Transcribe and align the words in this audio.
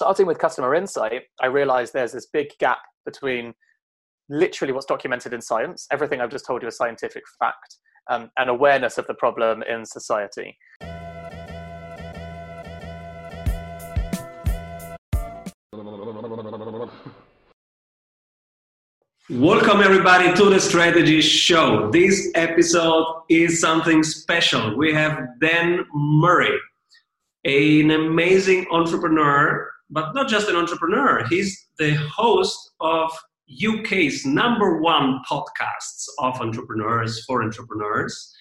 starting 0.00 0.24
with 0.24 0.38
customer 0.38 0.74
insight, 0.74 1.24
I 1.42 1.46
realized 1.48 1.92
there's 1.92 2.12
this 2.12 2.24
big 2.32 2.48
gap 2.58 2.78
between 3.04 3.52
literally 4.30 4.72
what's 4.72 4.86
documented 4.86 5.34
in 5.34 5.42
science, 5.42 5.86
everything 5.92 6.22
I've 6.22 6.30
just 6.30 6.46
told 6.46 6.62
you 6.62 6.68
is 6.68 6.76
scientific 6.78 7.22
fact, 7.38 7.76
um, 8.08 8.30
and 8.38 8.48
awareness 8.48 8.96
of 8.96 9.06
the 9.08 9.12
problem 9.12 9.62
in 9.62 9.84
society. 9.84 10.56
Welcome, 19.28 19.82
everybody, 19.82 20.32
to 20.34 20.48
the 20.48 20.60
Strategy 20.60 21.20
Show. 21.20 21.90
This 21.90 22.30
episode 22.34 23.04
is 23.28 23.60
something 23.60 24.02
special. 24.02 24.78
We 24.78 24.94
have 24.94 25.18
Dan 25.42 25.84
Murray, 25.92 26.58
an 27.44 27.90
amazing 27.90 28.64
entrepreneur, 28.70 29.69
but 29.90 30.14
not 30.14 30.28
just 30.28 30.48
an 30.48 30.56
entrepreneur, 30.56 31.26
he's 31.28 31.66
the 31.78 31.94
host 31.94 32.72
of 32.80 33.10
UK's 33.50 34.24
number 34.24 34.80
one 34.80 35.20
podcasts 35.28 36.06
of 36.18 36.40
entrepreneurs 36.40 37.24
for 37.24 37.42
entrepreneurs. 37.42 38.32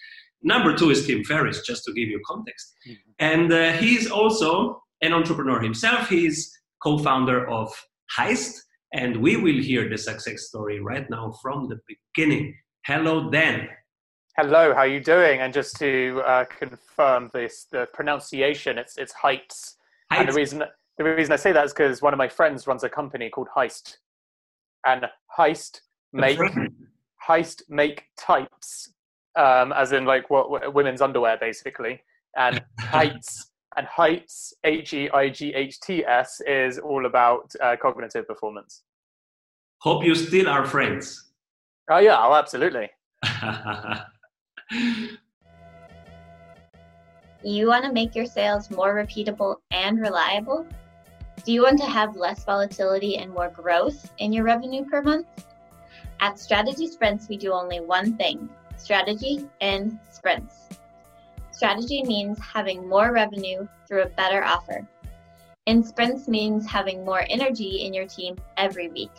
Number 0.44 0.76
two 0.76 0.92
is 0.92 1.06
Tim 1.06 1.24
Ferriss, 1.24 1.62
just 1.66 1.84
to 1.86 1.94
give 1.94 2.10
you 2.10 2.22
context. 2.26 2.74
Mm-hmm. 2.88 3.12
And 3.20 3.52
uh, 3.52 3.72
he's 3.74 4.10
also 4.10 4.82
an 5.02 5.14
entrepreneur 5.14 5.60
himself. 5.60 6.10
He's 6.10 6.52
co 6.82 6.98
founder 6.98 7.50
of 7.50 7.74
Heist 8.18 8.60
and 8.94 9.22
we 9.22 9.36
will 9.36 9.62
hear 9.62 9.88
the 9.88 9.98
success 9.98 10.48
story 10.48 10.80
right 10.80 11.10
now 11.10 11.32
from 11.42 11.70
the 11.70 11.80
beginning. 11.88 12.56
Hello, 12.86 13.30
Dan. 13.30 13.68
Hello, 14.36 14.74
how 14.74 14.80
are 14.80 14.88
you 14.88 15.00
doing? 15.00 15.42
And 15.42 15.54
just 15.54 15.76
to 15.78 16.22
uh, 16.26 16.46
confirm 16.46 17.30
this, 17.34 17.68
the 17.72 17.88
pronunciation, 17.94 18.78
it's 18.78 18.98
it's 18.98 19.14
Heights. 19.14 19.76
Heights. 20.12 20.22
And 20.22 20.30
the 20.30 20.34
reason 20.34 20.64
the 21.00 21.06
reason 21.06 21.32
I 21.32 21.38
say 21.38 21.54
that 21.54 21.64
is 21.64 21.72
because 21.72 22.02
one 22.02 22.14
of 22.14 22.18
my 22.18 22.28
friends 22.28 22.68
runs 22.68 22.84
a 22.84 22.90
company 22.90 23.30
called 23.30 23.48
Heist, 23.56 23.98
and 24.86 25.06
Heist 25.38 25.80
make 26.12 26.38
Heist 27.28 27.62
make 27.70 28.04
tights, 28.18 28.94
um, 29.38 29.72
as 29.72 29.94
in 29.94 30.04
like 30.04 30.30
what, 30.30 30.52
what 30.52 30.74
women's 30.74 31.02
underwear 31.02 31.38
basically, 31.40 32.02
and 32.38 32.62
Heights 32.80 33.52
and 33.78 33.88
heights 33.88 34.54
h-e-i-g-h-t-s 34.64 36.42
is 36.48 36.80
all 36.80 37.06
about 37.06 37.54
uh, 37.64 37.76
cognitive 37.82 38.28
performance. 38.28 38.84
Hope 39.82 40.04
you 40.04 40.16
still 40.16 40.50
are 40.50 40.66
friends. 40.66 41.32
Oh 41.90 42.00
yeah 42.00 42.18
oh 42.20 42.34
absolutely. 42.34 42.90
You 47.42 47.68
want 47.68 47.86
to 47.86 47.94
make 47.94 48.16
your 48.16 48.26
sales 48.26 48.70
more 48.70 48.94
repeatable 48.94 49.56
and 49.72 50.02
reliable 50.02 50.68
do 51.46 51.52
you 51.52 51.64
want 51.64 51.80
to 51.80 51.86
have 51.86 52.16
less 52.16 52.44
volatility 52.44 53.18
and 53.18 53.32
more 53.32 53.50
growth 53.50 54.12
in 54.18 54.34
your 54.34 54.44
revenue 54.44 54.86
per 54.86 55.02
month 55.02 55.28
at 56.20 56.40
strategy 56.40 56.88
sprints 56.88 57.28
we 57.30 57.38
do 57.38 57.52
only 57.52 57.80
one 57.80 58.16
thing 58.18 58.50
strategy 58.78 59.48
in 59.60 60.00
sprints 60.10 60.70
Strategy 61.60 62.04
means 62.04 62.40
having 62.40 62.88
more 62.88 63.12
revenue 63.12 63.68
through 63.86 64.04
a 64.04 64.10
better 64.10 64.46
offer. 64.46 64.88
And 65.68 65.86
sprints 65.86 66.30
means 66.30 66.66
having 66.66 67.04
more 67.04 67.26
energy 67.30 67.82
in 67.84 67.94
your 67.94 68.08
team 68.08 68.38
every 68.56 68.88
week. 68.88 69.12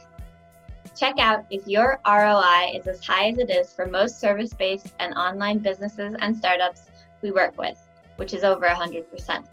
Check 0.96 1.16
out 1.18 1.44
if 1.50 1.68
your 1.68 2.00
ROI 2.06 2.72
is 2.74 2.86
as 2.86 3.04
high 3.04 3.28
as 3.28 3.36
it 3.36 3.50
is 3.50 3.74
for 3.74 3.84
most 3.84 4.18
service 4.18 4.54
based 4.54 4.94
and 5.00 5.12
online 5.16 5.58
businesses 5.58 6.16
and 6.18 6.34
startups 6.34 6.86
we 7.20 7.30
work 7.30 7.58
with, 7.58 7.76
which 8.16 8.32
is 8.32 8.42
over 8.42 8.66
100%. 8.66 9.44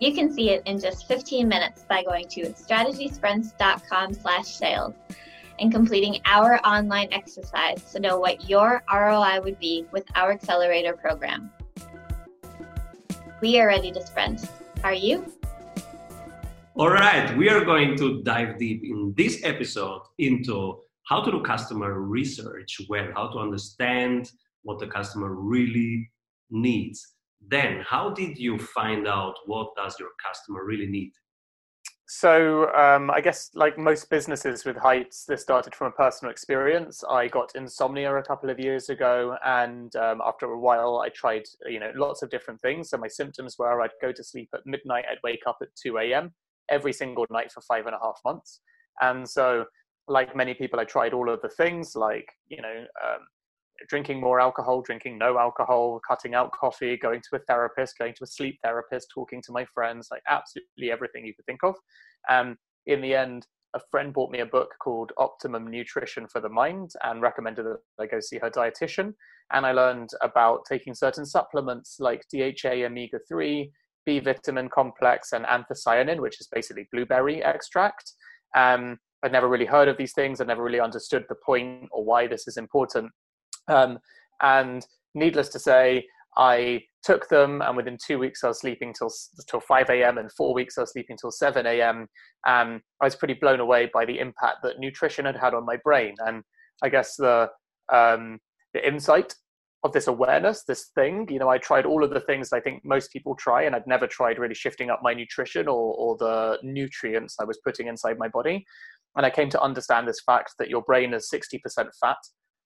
You 0.00 0.14
can 0.14 0.32
see 0.32 0.50
it 0.50 0.62
in 0.64 0.78
just 0.78 1.08
15 1.08 1.48
minutes 1.48 1.84
by 1.88 2.04
going 2.04 2.28
to 2.28 2.50
strategysprints.com 2.50 4.14
slash 4.14 4.46
sales 4.46 4.94
and 5.58 5.72
completing 5.72 6.20
our 6.24 6.64
online 6.64 7.08
exercise 7.10 7.82
to 7.92 7.98
know 7.98 8.20
what 8.20 8.48
your 8.48 8.84
ROI 8.92 9.40
would 9.42 9.58
be 9.58 9.86
with 9.90 10.04
our 10.14 10.30
accelerator 10.30 10.92
program. 10.92 11.50
We 13.40 13.58
are 13.58 13.66
ready 13.66 13.90
to 13.90 14.06
sprint. 14.06 14.48
Are 14.84 14.94
you? 14.94 15.32
All 16.76 16.90
right, 16.90 17.36
we 17.36 17.50
are 17.50 17.64
going 17.64 17.96
to 17.96 18.22
dive 18.22 18.56
deep 18.56 18.84
in 18.84 19.12
this 19.16 19.40
episode 19.42 20.02
into 20.18 20.78
how 21.08 21.22
to 21.22 21.30
do 21.32 21.40
customer 21.40 22.00
research 22.02 22.80
well, 22.88 23.08
how 23.16 23.32
to 23.32 23.38
understand 23.38 24.30
what 24.62 24.78
the 24.78 24.86
customer 24.86 25.34
really 25.34 26.08
needs. 26.50 27.14
Then, 27.40 27.84
how 27.86 28.10
did 28.10 28.38
you 28.38 28.58
find 28.58 29.06
out 29.06 29.34
what 29.46 29.74
does 29.76 29.96
your 29.98 30.10
customer 30.24 30.64
really 30.64 30.86
need? 30.86 31.12
So 32.10 32.74
um, 32.74 33.10
I 33.10 33.20
guess 33.20 33.50
like 33.54 33.76
most 33.76 34.08
businesses 34.08 34.64
with 34.64 34.78
heights, 34.78 35.26
this 35.26 35.42
started 35.42 35.74
from 35.74 35.88
a 35.88 35.90
personal 35.90 36.32
experience. 36.32 37.04
I 37.08 37.28
got 37.28 37.52
insomnia 37.54 38.16
a 38.16 38.22
couple 38.22 38.48
of 38.48 38.58
years 38.58 38.88
ago, 38.88 39.36
and 39.44 39.94
um, 39.96 40.22
after 40.24 40.46
a 40.46 40.58
while, 40.58 41.02
I 41.04 41.10
tried 41.10 41.42
you 41.66 41.78
know 41.78 41.92
lots 41.94 42.22
of 42.22 42.30
different 42.30 42.62
things. 42.62 42.88
So 42.88 42.96
my 42.96 43.08
symptoms 43.08 43.56
were 43.58 43.82
I'd 43.82 43.90
go 44.00 44.10
to 44.10 44.24
sleep 44.24 44.48
at 44.54 44.64
midnight, 44.64 45.04
I'd 45.10 45.18
wake 45.22 45.42
up 45.46 45.58
at 45.60 45.68
two 45.76 45.98
a.m. 45.98 46.32
every 46.70 46.94
single 46.94 47.26
night 47.30 47.52
for 47.52 47.60
five 47.60 47.84
and 47.84 47.94
a 47.94 48.00
half 48.02 48.18
months, 48.24 48.60
and 49.02 49.28
so 49.28 49.66
like 50.08 50.34
many 50.34 50.54
people, 50.54 50.80
I 50.80 50.84
tried 50.84 51.12
all 51.12 51.28
of 51.28 51.42
the 51.42 51.50
things 51.50 51.94
like 51.94 52.30
you 52.48 52.62
know 52.62 52.86
um, 53.04 53.20
drinking 53.88 54.20
more 54.20 54.40
alcohol, 54.40 54.82
drinking 54.82 55.18
no 55.18 55.38
alcohol, 55.38 56.00
cutting 56.06 56.34
out 56.34 56.52
coffee, 56.52 56.96
going 56.96 57.20
to 57.20 57.36
a 57.36 57.40
therapist, 57.40 57.98
going 57.98 58.14
to 58.14 58.24
a 58.24 58.26
sleep 58.26 58.58
therapist, 58.62 59.08
talking 59.12 59.42
to 59.42 59.52
my 59.52 59.64
friends, 59.74 60.08
like 60.10 60.22
absolutely 60.28 60.90
everything 60.90 61.24
you 61.24 61.34
could 61.34 61.46
think 61.46 61.62
of. 61.62 61.74
And 62.28 62.56
in 62.86 63.00
the 63.00 63.14
end, 63.14 63.46
a 63.74 63.80
friend 63.90 64.12
bought 64.12 64.30
me 64.30 64.40
a 64.40 64.46
book 64.46 64.74
called 64.80 65.12
Optimum 65.18 65.70
Nutrition 65.70 66.26
for 66.26 66.40
the 66.40 66.48
Mind 66.48 66.92
and 67.04 67.20
recommended 67.20 67.66
that 67.66 67.78
I 68.00 68.06
go 68.06 68.18
see 68.20 68.38
her 68.38 68.50
dietitian. 68.50 69.14
And 69.52 69.66
I 69.66 69.72
learned 69.72 70.10
about 70.22 70.64
taking 70.68 70.94
certain 70.94 71.26
supplements 71.26 71.96
like 72.00 72.24
DHA, 72.32 72.84
omega 72.86 73.18
3, 73.28 73.70
B 74.06 74.20
vitamin 74.20 74.68
complex, 74.70 75.32
and 75.32 75.44
anthocyanin, 75.44 76.20
which 76.20 76.40
is 76.40 76.48
basically 76.50 76.88
blueberry 76.92 77.42
extract. 77.42 78.12
Um, 78.56 78.98
I'd 79.22 79.32
never 79.32 79.48
really 79.48 79.66
heard 79.66 79.88
of 79.88 79.96
these 79.96 80.12
things. 80.12 80.40
I 80.40 80.44
never 80.44 80.62
really 80.62 80.80
understood 80.80 81.24
the 81.28 81.34
point 81.34 81.88
or 81.90 82.04
why 82.04 82.26
this 82.26 82.46
is 82.46 82.56
important. 82.56 83.10
Um, 83.68 83.98
and 84.40 84.86
needless 85.14 85.48
to 85.50 85.58
say, 85.58 86.06
I 86.36 86.82
took 87.02 87.28
them, 87.28 87.62
and 87.62 87.76
within 87.76 87.98
two 88.04 88.18
weeks, 88.18 88.44
I 88.44 88.48
was 88.48 88.60
sleeping 88.60 88.94
till 88.96 89.10
till 89.48 89.60
5 89.60 89.90
a.m. 89.90 90.18
and 90.18 90.30
four 90.32 90.54
weeks, 90.54 90.78
I 90.78 90.82
was 90.82 90.92
sleeping 90.92 91.16
till 91.16 91.30
7 91.30 91.66
a.m. 91.66 92.06
And 92.46 92.80
I 93.00 93.04
was 93.04 93.16
pretty 93.16 93.34
blown 93.34 93.60
away 93.60 93.90
by 93.92 94.04
the 94.04 94.18
impact 94.18 94.58
that 94.62 94.78
nutrition 94.78 95.24
had 95.24 95.36
had 95.36 95.54
on 95.54 95.66
my 95.66 95.76
brain, 95.84 96.14
and 96.26 96.42
I 96.82 96.88
guess 96.88 97.16
the 97.16 97.48
um, 97.92 98.38
the 98.74 98.86
insight 98.86 99.34
of 99.84 99.92
this 99.92 100.08
awareness, 100.08 100.64
this 100.64 100.90
thing. 100.94 101.26
You 101.30 101.38
know, 101.38 101.48
I 101.48 101.58
tried 101.58 101.86
all 101.86 102.04
of 102.04 102.10
the 102.10 102.20
things 102.20 102.52
I 102.52 102.60
think 102.60 102.84
most 102.84 103.12
people 103.12 103.34
try, 103.36 103.62
and 103.62 103.74
I'd 103.74 103.86
never 103.86 104.06
tried 104.06 104.38
really 104.38 104.54
shifting 104.54 104.90
up 104.90 105.00
my 105.02 105.14
nutrition 105.14 105.68
or, 105.68 105.94
or 105.94 106.16
the 106.18 106.58
nutrients 106.62 107.36
I 107.40 107.44
was 107.44 107.58
putting 107.64 107.86
inside 107.86 108.18
my 108.18 108.28
body. 108.28 108.64
And 109.16 109.24
I 109.24 109.30
came 109.30 109.50
to 109.50 109.60
understand 109.60 110.06
this 110.06 110.20
fact 110.20 110.54
that 110.58 110.68
your 110.68 110.82
brain 110.82 111.14
is 111.14 111.30
60% 111.32 111.60
fat 112.00 112.16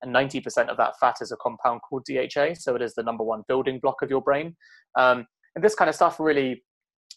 and 0.02 0.14
90% 0.14 0.68
of 0.68 0.76
that 0.76 0.98
fat 0.98 1.16
is 1.20 1.32
a 1.32 1.36
compound 1.36 1.80
called 1.88 2.04
DHA. 2.06 2.54
So 2.54 2.74
it 2.74 2.82
is 2.82 2.94
the 2.94 3.02
number 3.02 3.24
one 3.24 3.42
building 3.48 3.78
block 3.80 4.02
of 4.02 4.10
your 4.10 4.22
brain. 4.22 4.56
Um, 4.98 5.26
and 5.54 5.64
this 5.64 5.74
kind 5.74 5.88
of 5.88 5.94
stuff 5.94 6.18
really 6.18 6.62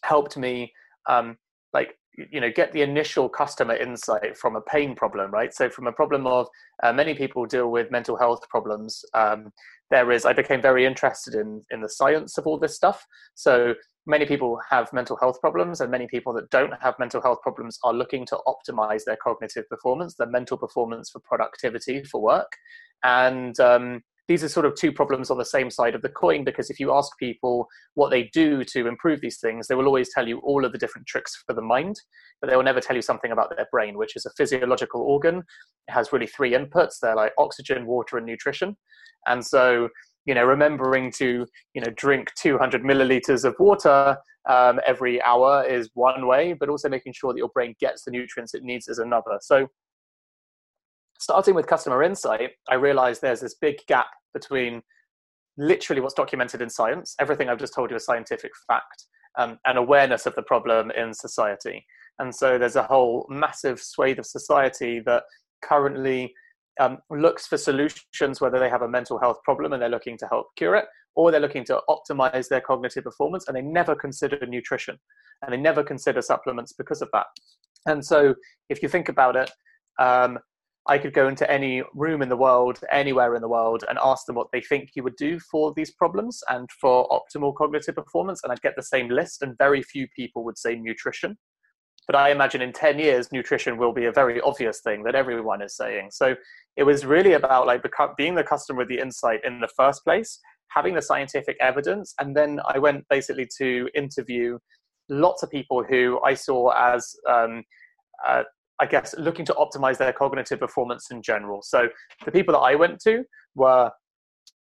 helped 0.02 0.36
me, 0.36 0.72
um, 1.08 1.36
like, 1.72 1.94
you 2.32 2.40
know, 2.40 2.50
get 2.50 2.72
the 2.72 2.82
initial 2.82 3.28
customer 3.28 3.74
insight 3.74 4.36
from 4.36 4.56
a 4.56 4.60
pain 4.62 4.94
problem, 4.94 5.30
right? 5.30 5.52
So 5.52 5.68
from 5.68 5.86
a 5.86 5.92
problem 5.92 6.26
of 6.26 6.46
uh, 6.82 6.92
many 6.92 7.14
people 7.14 7.44
deal 7.44 7.70
with 7.70 7.90
mental 7.90 8.16
health 8.16 8.48
problems. 8.48 9.04
Um, 9.14 9.52
there 9.90 10.10
is, 10.10 10.24
I 10.24 10.32
became 10.32 10.62
very 10.62 10.84
interested 10.84 11.34
in 11.34 11.62
in 11.70 11.80
the 11.80 11.88
science 11.88 12.38
of 12.38 12.46
all 12.46 12.58
this 12.58 12.74
stuff. 12.74 13.04
So 13.34 13.74
many 14.06 14.24
people 14.24 14.58
have 14.68 14.92
mental 14.92 15.16
health 15.16 15.40
problems 15.40 15.80
and 15.80 15.90
many 15.90 16.06
people 16.06 16.32
that 16.34 16.48
don't 16.50 16.74
have 16.80 16.98
mental 16.98 17.20
health 17.20 17.40
problems 17.42 17.78
are 17.82 17.92
looking 17.92 18.24
to 18.26 18.38
optimize 18.46 19.02
their 19.04 19.16
cognitive 19.22 19.68
performance 19.68 20.14
their 20.14 20.28
mental 20.28 20.56
performance 20.56 21.10
for 21.10 21.20
productivity 21.20 22.04
for 22.04 22.20
work. 22.22 22.52
And 23.02 23.58
um, 23.60 24.02
these 24.28 24.42
are 24.42 24.48
sort 24.48 24.66
of 24.66 24.74
two 24.74 24.92
problems 24.92 25.30
on 25.30 25.38
the 25.38 25.44
same 25.44 25.70
side 25.70 25.94
of 25.94 26.02
the 26.02 26.08
coin 26.08 26.44
because 26.44 26.70
if 26.70 26.80
you 26.80 26.92
ask 26.92 27.16
people 27.18 27.66
what 27.94 28.10
they 28.10 28.24
do 28.32 28.64
to 28.64 28.88
improve 28.88 29.20
these 29.20 29.38
things 29.38 29.68
they 29.68 29.74
will 29.74 29.86
always 29.86 30.12
tell 30.12 30.26
you 30.26 30.38
all 30.38 30.64
of 30.64 30.72
the 30.72 30.78
different 30.78 31.06
tricks 31.06 31.40
for 31.46 31.52
the 31.52 31.62
mind 31.62 32.00
but 32.40 32.50
they 32.50 32.56
will 32.56 32.64
never 32.64 32.80
tell 32.80 32.96
you 32.96 33.02
something 33.02 33.30
about 33.30 33.54
their 33.54 33.66
brain 33.70 33.96
which 33.96 34.16
is 34.16 34.26
a 34.26 34.30
physiological 34.36 35.02
organ. 35.02 35.42
It 35.88 35.92
has 35.92 36.12
really 36.12 36.26
three 36.26 36.52
inputs. 36.52 36.94
They're 37.00 37.14
like 37.14 37.32
oxygen 37.38 37.86
water 37.86 38.16
and 38.16 38.26
nutrition. 38.26 38.76
And 39.26 39.44
so 39.44 39.88
you 40.26 40.34
know 40.34 40.44
remembering 40.44 41.10
to 41.12 41.46
you 41.74 41.80
know 41.80 41.90
drink 41.96 42.32
200 42.36 42.82
milliliters 42.82 43.44
of 43.44 43.54
water 43.58 44.16
um, 44.48 44.80
every 44.86 45.20
hour 45.22 45.64
is 45.64 45.90
one 45.94 46.26
way 46.26 46.52
but 46.52 46.68
also 46.68 46.88
making 46.88 47.12
sure 47.12 47.32
that 47.32 47.38
your 47.38 47.48
brain 47.48 47.74
gets 47.80 48.04
the 48.04 48.10
nutrients 48.10 48.54
it 48.54 48.62
needs 48.62 48.88
is 48.88 48.98
another. 48.98 49.38
So 49.40 49.68
starting 51.18 51.54
with 51.54 51.66
customer 51.66 52.02
insight 52.02 52.50
i 52.68 52.74
realized 52.74 53.22
there's 53.22 53.40
this 53.40 53.54
big 53.54 53.76
gap 53.88 54.08
between 54.34 54.82
literally 55.56 56.02
what's 56.02 56.12
documented 56.12 56.60
in 56.60 56.68
science 56.68 57.14
everything 57.18 57.48
i've 57.48 57.58
just 57.58 57.72
told 57.72 57.88
you 57.88 57.96
is 57.96 58.04
scientific 58.04 58.52
fact 58.68 59.06
um, 59.36 59.58
and 59.64 59.78
awareness 59.78 60.26
of 60.26 60.34
the 60.34 60.42
problem 60.42 60.90
in 60.92 61.12
society. 61.14 61.86
And 62.18 62.34
so 62.34 62.58
there's 62.58 62.76
a 62.76 62.82
whole 62.82 63.26
massive 63.28 63.80
swathe 63.80 64.18
of 64.18 64.26
society 64.26 65.00
that 65.00 65.24
currently 65.62 66.34
um, 66.80 66.98
looks 67.10 67.46
for 67.46 67.56
solutions, 67.56 68.40
whether 68.40 68.58
they 68.58 68.68
have 68.68 68.82
a 68.82 68.88
mental 68.88 69.18
health 69.18 69.38
problem 69.44 69.72
and 69.72 69.82
they're 69.82 69.88
looking 69.88 70.18
to 70.18 70.26
help 70.26 70.48
cure 70.56 70.76
it, 70.76 70.86
or 71.14 71.30
they're 71.30 71.40
looking 71.40 71.64
to 71.64 71.80
optimize 71.88 72.48
their 72.48 72.60
cognitive 72.60 73.04
performance, 73.04 73.46
and 73.48 73.56
they 73.56 73.62
never 73.62 73.94
consider 73.94 74.38
nutrition 74.46 74.98
and 75.42 75.52
they 75.52 75.56
never 75.56 75.82
consider 75.82 76.22
supplements 76.22 76.72
because 76.72 77.02
of 77.02 77.08
that. 77.12 77.26
And 77.86 78.04
so, 78.04 78.34
if 78.68 78.82
you 78.82 78.88
think 78.88 79.08
about 79.08 79.36
it, 79.36 79.50
um, 79.98 80.38
I 80.88 80.98
could 80.98 81.12
go 81.12 81.28
into 81.28 81.50
any 81.50 81.82
room 81.94 82.22
in 82.22 82.28
the 82.28 82.36
world, 82.36 82.78
anywhere 82.92 83.34
in 83.34 83.42
the 83.42 83.48
world, 83.48 83.84
and 83.88 83.98
ask 84.04 84.26
them 84.26 84.36
what 84.36 84.48
they 84.52 84.60
think 84.60 84.90
you 84.94 85.02
would 85.02 85.16
do 85.16 85.40
for 85.40 85.72
these 85.74 85.90
problems 85.90 86.40
and 86.48 86.68
for 86.80 87.08
optimal 87.08 87.54
cognitive 87.54 87.96
performance, 87.96 88.40
and 88.42 88.52
I'd 88.52 88.62
get 88.62 88.74
the 88.76 88.82
same 88.82 89.08
list, 89.08 89.42
and 89.42 89.58
very 89.58 89.82
few 89.82 90.06
people 90.14 90.44
would 90.44 90.58
say 90.58 90.76
nutrition. 90.76 91.36
But 92.06 92.16
I 92.16 92.30
imagine 92.30 92.62
in 92.62 92.72
10 92.72 92.98
years, 92.98 93.32
nutrition 93.32 93.78
will 93.78 93.92
be 93.92 94.04
a 94.04 94.12
very 94.12 94.40
obvious 94.40 94.80
thing 94.80 95.02
that 95.04 95.14
everyone 95.14 95.60
is 95.60 95.76
saying. 95.76 96.10
So 96.12 96.36
it 96.76 96.84
was 96.84 97.04
really 97.04 97.32
about 97.32 97.66
like 97.66 97.82
being 98.16 98.34
the 98.34 98.44
customer 98.44 98.78
with 98.78 98.88
the 98.88 98.98
insight 98.98 99.40
in 99.44 99.60
the 99.60 99.68
first 99.76 100.04
place, 100.04 100.38
having 100.68 100.94
the 100.94 101.02
scientific 101.02 101.56
evidence, 101.60 102.14
and 102.20 102.36
then 102.36 102.60
I 102.66 102.78
went 102.78 103.04
basically 103.10 103.48
to 103.58 103.88
interview 103.94 104.58
lots 105.08 105.42
of 105.42 105.50
people 105.50 105.84
who 105.84 106.20
I 106.24 106.34
saw 106.34 106.70
as 106.70 107.14
um, 107.28 107.62
uh, 108.26 108.42
I 108.78 108.86
guess, 108.86 109.14
looking 109.16 109.46
to 109.46 109.54
optimize 109.54 109.98
their 109.98 110.12
cognitive 110.12 110.60
performance 110.60 111.10
in 111.10 111.22
general. 111.22 111.62
So 111.62 111.88
the 112.24 112.32
people 112.32 112.52
that 112.52 112.60
I 112.60 112.74
went 112.74 113.00
to 113.00 113.24
were 113.54 113.90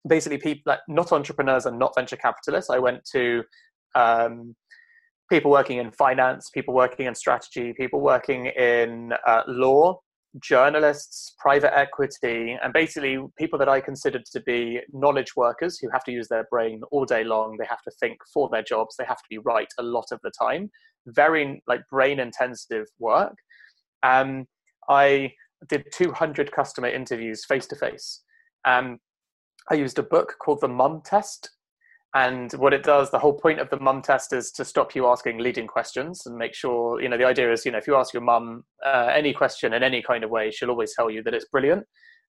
basically 0.07 0.39
people 0.39 0.63
like 0.67 0.81
not 0.89 1.13
entrepreneurs 1.13 1.67
and 1.67 1.79
not 1.79 1.95
venture 1.95 2.17
capitalists. 2.17 2.71
I 2.71 2.79
went 2.79 3.05
to 3.13 3.43
um, 3.95 4.55
people 5.33 5.51
working 5.51 5.79
in 5.79 5.91
finance, 5.91 6.51
people 6.51 6.75
working 6.75 7.07
in 7.07 7.15
strategy, 7.15 7.73
people 7.73 8.03
working 8.03 8.47
in 8.49 9.15
uh, 9.27 9.41
law, 9.49 9.99
journalists, 10.41 11.35
private 11.39 11.75
equity, 11.75 12.59
and 12.63 12.71
basically 12.75 13.19
people 13.39 13.59
that 13.59 13.67
I 13.67 13.81
considered 13.81 14.27
to 14.27 14.41
be 14.43 14.81
knowledge 14.93 15.35
workers 15.35 15.79
who 15.79 15.89
have 15.89 16.05
to 16.05 16.13
use 16.13 16.29
their 16.29 16.45
brain 16.51 16.83
all 16.91 17.07
day 17.07 17.25
long. 17.25 17.57
They 17.59 17.65
have 17.65 17.81
to 17.85 17.91
think 17.99 18.19
for 18.31 18.51
their 18.53 18.63
jobs. 18.63 18.95
They 18.99 19.07
have 19.07 19.17
to 19.17 19.31
be 19.31 19.39
right 19.39 19.73
a 19.79 19.83
lot 19.83 20.05
of 20.13 20.21
the 20.23 20.31
time. 20.39 20.71
Very 21.07 21.63
like 21.67 21.81
brain 21.91 22.21
intensive 22.21 22.85
work. 22.99 23.35
Um, 24.03 24.45
I 24.91 25.33
did 25.67 25.87
200 25.95 26.53
customer 26.53 26.89
interviews 26.89 27.47
face 27.47 27.67
to 27.69 27.77
face. 27.77 28.21
I 28.67 29.75
used 29.75 29.99
a 29.99 30.03
book 30.03 30.35
called 30.45 30.61
The 30.61 30.69
Mum 30.69 31.01
Test. 31.07 31.49
And 32.15 32.53
what 32.53 32.75
it 32.75 32.83
does, 32.83 33.11
the 33.11 33.19
whole 33.19 33.33
point 33.33 33.59
of 33.59 33.71
the 33.71 33.81
mum 33.81 34.03
test 34.03 34.35
is 34.35 34.51
to 34.53 34.65
stop 34.67 34.95
you 34.95 35.07
asking 35.07 35.39
leading 35.39 35.67
questions 35.67 36.27
and 36.27 36.37
make 36.37 36.55
sure, 36.55 37.01
you 37.01 37.09
know, 37.09 37.17
the 37.17 37.25
idea 37.25 37.51
is, 37.51 37.65
you 37.65 37.73
know, 37.73 37.79
if 37.79 37.87
you 37.87 37.97
ask 37.97 38.13
your 38.13 38.23
mum 38.23 38.65
uh, 38.85 39.11
any 39.15 39.33
question 39.33 39.73
in 39.73 39.83
any 39.83 40.03
kind 40.03 40.23
of 40.23 40.31
way, 40.31 40.51
she'll 40.51 40.69
always 40.69 40.95
tell 40.95 41.09
you 41.09 41.23
that 41.23 41.33
it's 41.33 41.47
brilliant. 41.47 41.85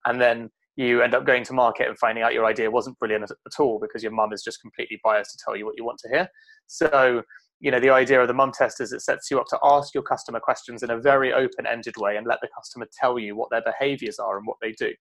And 0.06 0.22
then 0.22 0.50
you 0.78 1.02
end 1.02 1.14
up 1.14 1.26
going 1.26 1.44
to 1.44 1.54
market 1.54 1.88
and 1.88 2.00
finding 2.00 2.24
out 2.24 2.34
your 2.34 2.46
idea 2.46 2.72
wasn't 2.72 2.98
brilliant 2.98 3.30
at 3.30 3.60
all 3.60 3.78
because 3.80 4.02
your 4.02 4.14
mum 4.14 4.32
is 4.32 4.42
just 4.42 4.62
completely 4.62 5.00
biased 5.04 5.32
to 5.32 5.38
tell 5.44 5.56
you 5.56 5.66
what 5.66 5.76
you 5.78 5.84
want 5.84 6.00
to 6.00 6.10
hear. 6.10 6.28
So 6.68 7.22
you 7.64 7.72
know 7.72 7.80
the 7.80 7.90
idea 7.90 8.22
of 8.22 8.28
the 8.28 8.34
mum 8.34 8.52
test 8.52 8.82
is 8.82 8.92
it 8.92 9.02
sets 9.02 9.32
you 9.32 9.40
up 9.40 9.48
to 9.48 9.58
ask 9.64 9.94
your 9.94 10.04
customer 10.04 10.40
questions 10.40 10.84
in 10.84 10.90
a 10.90 11.00
very 11.00 11.32
open-ended 11.32 11.96
way 11.98 12.18
and 12.18 12.28
let 12.28 12.40
the 12.42 12.50
customer 12.54 12.86
tell 13.00 13.18
you 13.18 13.38
what 13.38 13.50
their 13.52 13.62
behaviors 13.62 14.20
are 14.20 14.38
and 14.38 14.46
what 14.46 14.58
they 14.62 14.74
do 14.74 14.92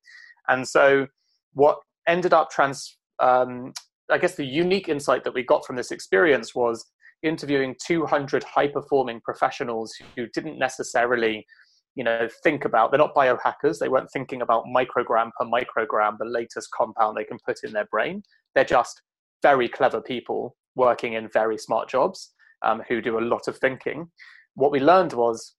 and 0.48 0.66
so 0.66 1.06
what 1.54 1.78
ended 2.06 2.32
up 2.32 2.50
trans 2.50 2.98
um, 3.18 3.72
i 4.12 4.18
guess 4.18 4.34
the 4.34 4.46
unique 4.46 4.88
insight 4.88 5.24
that 5.24 5.34
we 5.34 5.42
got 5.42 5.64
from 5.64 5.76
this 5.76 5.90
experience 5.90 6.54
was 6.54 6.84
interviewing 7.22 7.74
200 7.84 8.42
high 8.44 8.68
performing 8.68 9.20
professionals 9.20 9.94
who 10.16 10.26
didn't 10.34 10.58
necessarily 10.58 11.46
you 11.94 12.04
know 12.04 12.28
think 12.42 12.64
about 12.64 12.90
they're 12.90 12.98
not 12.98 13.14
biohackers 13.14 13.78
they 13.78 13.88
weren't 13.88 14.10
thinking 14.12 14.42
about 14.42 14.64
microgram 14.64 15.30
per 15.38 15.46
microgram 15.46 16.16
the 16.18 16.24
latest 16.24 16.68
compound 16.70 17.16
they 17.16 17.24
can 17.24 17.38
put 17.46 17.58
in 17.64 17.72
their 17.72 17.86
brain 17.86 18.22
they're 18.54 18.64
just 18.64 19.02
very 19.42 19.68
clever 19.68 20.00
people 20.00 20.56
working 20.74 21.14
in 21.14 21.28
very 21.28 21.58
smart 21.58 21.88
jobs 21.88 22.32
um, 22.62 22.82
who 22.88 23.00
do 23.00 23.18
a 23.18 23.20
lot 23.20 23.48
of 23.48 23.58
thinking. 23.58 24.08
What 24.54 24.72
we 24.72 24.80
learned 24.80 25.12
was 25.12 25.54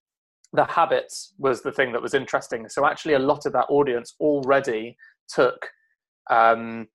the 0.54 0.66
habits 0.66 1.34
was 1.38 1.62
the 1.62 1.72
thing 1.72 1.92
that 1.94 2.02
was 2.02 2.14
interesting. 2.14 2.68
So 2.70 2.86
actually, 2.86 3.14
a 3.14 3.20
lot 3.20 3.46
of 3.46 3.54
that 3.54 3.66
audience 3.70 4.16
already 4.20 4.96
took 5.28 5.68
um, 6.30 6.88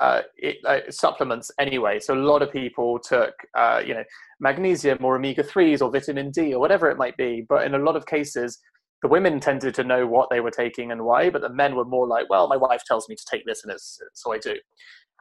uh, 0.00 0.22
it, 0.36 0.56
uh, 0.66 0.90
supplements 0.90 1.50
anyway. 1.58 1.98
So 2.00 2.14
a 2.14 2.16
lot 2.16 2.42
of 2.42 2.52
people 2.52 2.98
took, 2.98 3.34
uh, 3.56 3.82
you 3.84 3.94
know, 3.94 4.04
magnesium 4.40 5.04
or 5.04 5.16
omega 5.16 5.42
threes 5.42 5.82
or 5.82 5.90
vitamin 5.90 6.30
D 6.30 6.54
or 6.54 6.60
whatever 6.60 6.90
it 6.90 6.98
might 6.98 7.16
be. 7.16 7.44
But 7.48 7.64
in 7.64 7.74
a 7.74 7.78
lot 7.78 7.96
of 7.96 8.06
cases, 8.06 8.58
the 9.02 9.08
women 9.08 9.40
tended 9.40 9.74
to 9.74 9.84
know 9.84 10.06
what 10.06 10.28
they 10.30 10.40
were 10.40 10.50
taking 10.50 10.90
and 10.90 11.04
why, 11.04 11.30
but 11.30 11.42
the 11.42 11.48
men 11.48 11.76
were 11.76 11.84
more 11.84 12.06
like, 12.06 12.28
well, 12.28 12.48
my 12.48 12.56
wife 12.56 12.82
tells 12.84 13.08
me 13.08 13.14
to 13.14 13.24
take 13.30 13.46
this, 13.46 13.62
and 13.62 13.72
it's, 13.72 14.00
so 14.14 14.32
I 14.32 14.38
do. 14.38 14.56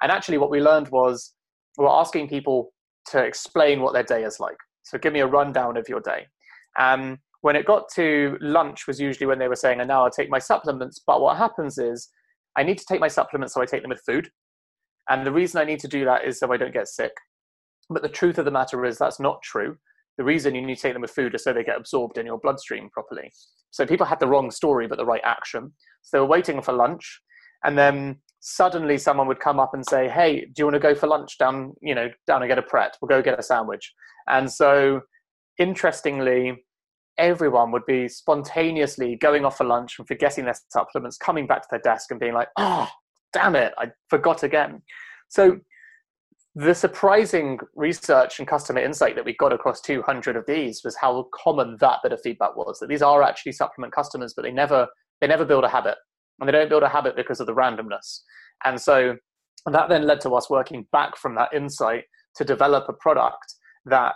And 0.02 0.12
actually, 0.12 0.40
what 0.40 0.50
we 0.50 0.62
learned 0.62 0.90
was 0.90 1.34
we're 1.78 1.88
asking 1.88 2.28
people 2.28 2.74
to 3.12 3.24
explain 3.24 3.82
what 3.82 3.94
their 3.94 4.04
day 4.04 4.24
is 4.24 4.40
like. 4.40 4.58
So 4.84 4.98
give 4.98 5.14
me 5.14 5.20
a 5.20 5.28
rundown 5.28 5.78
of 5.78 5.88
your 5.88 6.00
day. 6.00 6.26
Um, 6.80 7.20
when 7.42 7.56
it 7.56 7.66
got 7.66 7.90
to 7.96 8.38
lunch 8.42 8.88
was 8.88 9.00
usually 9.00 9.28
when 9.28 9.40
they 9.40 9.48
were 9.48 9.56
saying, 9.56 9.80
and 9.80 9.88
now 9.88 10.04
I'll 10.04 10.12
take 10.12 10.30
my 10.30 10.40
supplements. 10.40 11.02
But 11.06 11.22
what 11.22 11.38
happens 11.38 11.78
is 11.78 12.10
I 12.56 12.64
need 12.64 12.78
to 12.80 12.86
take 12.86 13.00
my 13.00 13.08
supplements 13.08 13.54
so 13.54 13.62
I 13.62 13.66
take 13.66 13.84
them 13.84 13.90
with 13.90 14.02
food. 14.06 14.30
And 15.09 15.25
the 15.25 15.31
reason 15.31 15.62
I 15.62 15.65
need 15.65 15.80
to 15.81 15.88
do 15.88 16.06
that 16.06 16.25
is 16.25 16.39
so 16.39 16.51
I 16.51 16.57
don't 16.57 16.74
get 16.74 16.88
sick. 16.88 17.13
But 17.89 18.01
the 18.01 18.09
truth 18.09 18.38
of 18.38 18.45
the 18.45 18.51
matter 18.51 18.86
is 18.86 18.98
that's 18.98 19.19
not 19.19 19.42
true. 19.42 19.77
The 20.18 20.24
reason 20.24 20.56
you 20.56 20.62
need 20.62 20.75
to 20.75 20.81
take 20.81 20.94
them 20.94 21.01
with 21.01 21.12
food 21.12 21.36
is 21.36 21.44
so 21.44 21.54
they 21.54 21.63
get 21.63 21.77
absorbed 21.77 22.18
in 22.18 22.25
your 22.25 22.39
bloodstream 22.39 22.89
properly. 22.89 23.31
So 23.71 23.86
people 23.86 24.06
had 24.06 24.19
the 24.19 24.27
wrong 24.27 24.51
story, 24.51 24.88
but 24.88 24.98
the 24.98 25.06
right 25.06 25.21
action. 25.24 25.71
So 26.01 26.18
they 26.18 26.21
were 26.21 26.25
waiting 26.25 26.62
for 26.62 26.74
lunch. 26.74 27.21
And 27.63 27.77
then 27.77 28.18
suddenly 28.39 28.98
someone 28.98 29.27
would 29.27 29.39
come 29.39 29.59
up 29.59 29.74
and 29.74 29.86
say, 29.86 30.07
"Hey, 30.09 30.45
do 30.45 30.54
you 30.57 30.65
want 30.65 30.75
to 30.75 30.80
go 30.80 30.95
for 30.95 31.07
lunch 31.07 31.38
down, 31.38 31.74
you 31.81 31.95
know, 31.95 32.09
down 32.25 32.42
and 32.42 32.50
get 32.50 32.57
a 32.57 32.63
pret? 32.63 32.98
We'll 33.01 33.09
go 33.09 33.21
get 33.21 33.39
a 33.39 33.44
sandwich." 33.44 33.94
And 34.27 34.51
so, 34.51 35.01
interestingly, 35.57 36.65
everyone 37.18 37.71
would 37.71 37.86
be 37.86 38.07
spontaneously 38.07 39.15
going 39.15 39.45
off 39.45 39.57
for 39.57 39.63
lunch 39.63 39.98
and 39.98 40.07
forgetting 40.07 40.45
their 40.45 40.56
supplements, 40.69 41.18
coming 41.18 41.48
back 41.48 41.63
to 41.63 41.68
their 41.71 41.80
desk 41.80 42.12
and 42.12 42.19
being 42.19 42.33
like, 42.33 42.50
"Oh, 42.57 42.89
damn 43.34 43.56
it, 43.56 43.74
I 43.78 43.92
forgot 44.10 44.44
again." 44.44 44.82
So, 45.30 45.60
the 46.56 46.74
surprising 46.74 47.60
research 47.76 48.40
and 48.40 48.48
customer 48.48 48.82
insight 48.82 49.16
that 49.16 49.26
we 49.26 49.36
got 49.36 49.54
across 49.54 49.82
200 49.82 50.36
of 50.36 50.46
these 50.48 50.82
was 50.84 50.96
how 50.96 51.28
common 51.34 51.78
that 51.80 52.00
bit 52.02 52.14
of 52.14 52.22
feedback 52.22 52.56
was. 52.56 52.80
That 52.80 52.88
these 52.88 53.02
are 53.02 53.22
actually 53.22 53.52
supplement 53.52 53.94
customers, 53.94 54.34
but 54.36 54.44
they 54.44 54.52
never 54.52 54.88
they 55.22 55.28
never 55.28 55.46
build 55.46 55.64
a 55.64 55.69
habit 55.69 55.98
and 56.40 56.48
they 56.48 56.52
don't 56.52 56.69
build 56.69 56.84
a 56.84 56.90
habit 56.90 57.16
because 57.16 57.40
of 57.40 57.48
the 57.48 57.56
randomness. 57.56 58.22
And 58.64 58.80
so 58.80 59.16
that 59.66 59.90
then 59.90 60.06
led 60.06 60.22
to 60.22 60.36
us 60.36 60.50
working 60.50 60.88
back 60.92 61.18
from 61.18 61.36
that 61.36 61.54
insight 61.54 62.04
to 62.36 62.44
develop 62.44 62.86
a 62.88 62.94
product 62.94 63.56
that 63.86 64.14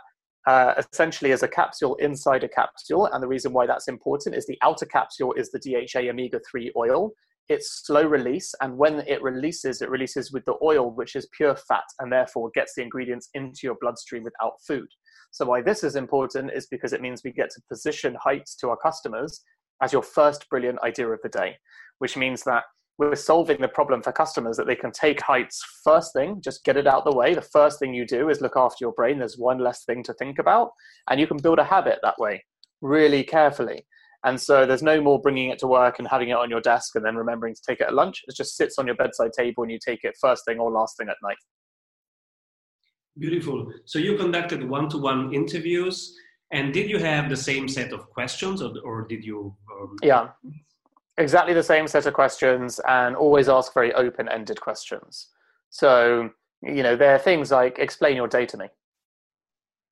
uh, 0.48 0.74
essentially 0.78 1.32
is 1.32 1.44
a 1.44 1.48
capsule 1.48 1.96
inside 1.96 2.44
a 2.44 2.50
capsule. 2.50 3.08
And 3.08 3.22
the 3.22 3.28
reason 3.28 3.54
why 3.54 3.66
that's 3.66 3.88
important 3.88 4.36
is 4.36 4.46
the 4.46 4.58
outer 4.62 4.86
capsule 4.86 5.34
is 5.34 5.52
the 5.52 5.60
DHA 5.60 6.10
omega 6.10 6.40
3 6.50 6.72
oil. 6.76 7.12
It's 7.52 7.86
slow 7.86 8.04
release, 8.04 8.54
and 8.62 8.78
when 8.78 9.00
it 9.08 9.22
releases, 9.22 9.82
it 9.82 9.90
releases 9.90 10.32
with 10.32 10.46
the 10.46 10.56
oil, 10.64 10.92
which 10.92 11.16
is 11.16 11.28
pure 11.36 11.56
fat, 11.56 11.84
and 12.00 12.12
therefore 12.12 12.52
gets 12.54 12.74
the 12.76 12.82
ingredients 12.82 13.30
into 13.34 13.60
your 13.64 13.78
bloodstream 13.82 14.24
without 14.24 14.54
food. 14.66 14.88
So, 15.32 15.46
why 15.46 15.62
this 15.62 15.84
is 15.84 15.96
important 15.96 16.52
is 16.54 16.68
because 16.68 16.94
it 16.94 17.02
means 17.02 17.22
we 17.24 17.32
get 17.32 17.50
to 17.52 17.62
position 17.70 18.16
heights 18.20 18.56
to 18.58 18.70
our 18.70 18.78
customers 18.78 19.44
as 19.84 19.94
your 19.94 20.04
first 20.04 20.50
brilliant 20.50 20.80
idea 20.84 21.08
of 21.08 21.20
the 21.24 21.30
day 21.30 21.56
which 22.02 22.18
means 22.18 22.42
that 22.42 22.64
we're 22.98 23.16
solving 23.16 23.62
the 23.62 23.68
problem 23.68 24.02
for 24.02 24.12
customers 24.12 24.58
that 24.58 24.66
they 24.66 24.76
can 24.76 24.92
take 24.92 25.22
heights 25.22 25.64
first 25.84 26.14
thing, 26.14 26.42
just 26.44 26.64
get 26.64 26.78
it 26.78 26.88
out 26.88 27.06
the 27.06 27.16
way. 27.16 27.36
The 27.36 27.42
first 27.42 27.78
thing 27.78 27.94
you 27.94 28.08
do 28.08 28.30
is 28.30 28.42
look 28.42 28.58
after 28.58 28.78
your 28.82 28.92
brain. 28.94 29.20
There's 29.20 29.38
one 29.38 29.60
less 29.60 29.86
thing 29.86 30.02
to 30.06 30.14
think 30.16 30.40
about, 30.40 30.72
and 31.12 31.20
you 31.20 31.28
can 31.28 31.38
build 31.38 31.60
a 31.60 31.64
habit 31.64 32.00
that 32.02 32.18
way 32.18 32.44
really 32.82 33.24
carefully. 33.24 33.86
And 34.24 34.40
so 34.40 34.66
there's 34.66 34.84
no 34.84 35.02
more 35.02 35.20
bringing 35.20 35.50
it 35.50 35.60
to 35.60 35.68
work 35.68 36.00
and 36.00 36.08
having 36.08 36.30
it 36.30 36.38
on 36.38 36.50
your 36.50 36.62
desk 36.62 36.96
and 36.96 37.04
then 37.04 37.16
remembering 37.16 37.56
to 37.56 37.62
take 37.68 37.80
it 37.80 37.88
at 37.88 37.94
lunch. 37.94 38.22
It 38.28 38.36
just 38.36 38.56
sits 38.56 38.78
on 38.78 38.86
your 38.86 38.96
bedside 38.96 39.32
table 39.34 39.64
and 39.64 39.72
you 39.72 39.80
take 39.84 40.04
it 40.04 40.16
first 40.22 40.46
thing 40.46 40.60
or 40.60 40.72
last 40.72 40.98
thing 40.98 41.10
at 41.10 41.18
night. 41.24 41.38
Beautiful. 43.18 43.72
So 43.86 44.00
you 44.00 44.16
conducted 44.18 44.68
one 44.68 44.90
to 44.90 44.98
one 44.98 45.34
interviews. 45.34 46.16
And 46.52 46.74
did 46.74 46.90
you 46.90 47.00
have 47.00 47.30
the 47.30 47.38
same 47.38 47.68
set 47.68 47.94
of 47.94 48.10
questions 48.10 48.62
or, 48.62 48.74
or 48.84 49.08
did 49.08 49.24
you? 49.24 49.56
Um... 49.72 49.96
Yeah 50.04 50.30
exactly 51.18 51.54
the 51.54 51.64
same 51.64 51.88
set 51.88 52.06
of 52.06 52.14
questions 52.14 52.80
and 52.88 53.16
always 53.16 53.50
ask 53.50 53.74
very 53.74 53.94
open 53.94 54.28
ended 54.30 54.60
questions. 54.60 55.30
So, 55.70 56.30
you 56.62 56.84
know, 56.84 56.96
there 56.96 57.16
are 57.16 57.20
things 57.20 57.52
like 57.52 57.80
explain 57.80 58.16
your 58.16 58.28
day 58.28 58.46
to 58.48 58.58
me. 58.58 58.68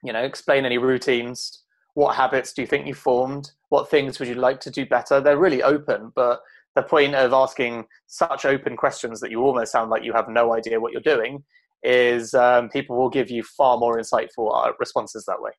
You 0.04 0.14
know, 0.14 0.24
explain 0.24 0.66
any 0.66 0.78
routines. 0.78 1.64
What 1.94 2.16
habits 2.16 2.54
do 2.54 2.62
you 2.62 2.68
think 2.68 2.88
you 2.88 2.94
formed? 2.94 3.52
What 3.70 3.90
things 3.90 4.20
would 4.20 4.28
you 4.28 4.36
like 4.36 4.60
to 4.62 4.72
do 4.72 4.86
better? 4.86 5.22
They're 5.22 5.38
really 5.38 5.64
open, 5.64 6.12
but 6.16 6.42
the 6.76 6.84
point 6.84 7.16
of 7.16 7.34
asking 7.34 7.86
such 8.08 8.46
open 8.46 8.76
questions 8.78 9.20
that 9.22 9.32
you 9.32 9.42
almost 9.42 9.72
sound 9.72 9.90
like 9.90 10.04
you 10.04 10.14
have 10.14 10.30
no 10.30 10.54
idea 10.54 10.80
what 10.80 10.92
you're 10.92 11.02
doing 11.02 11.44
is 11.84 12.34
um, 12.34 12.70
people 12.70 12.98
will 12.98 13.10
give 13.10 13.30
you 13.30 13.44
far 13.44 13.78
more 13.78 13.98
insightful 13.98 14.54
uh, 14.54 14.72
responses 14.80 15.26
that 15.26 15.42
way. 15.42 15.52